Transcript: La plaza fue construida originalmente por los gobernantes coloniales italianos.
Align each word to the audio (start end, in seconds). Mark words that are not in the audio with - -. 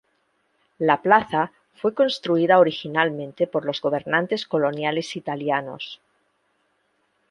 La 0.79 0.99
plaza 1.03 1.51
fue 1.75 1.93
construida 1.93 2.57
originalmente 2.57 3.45
por 3.45 3.65
los 3.65 3.79
gobernantes 3.81 4.47
coloniales 4.47 5.15
italianos. 5.15 6.01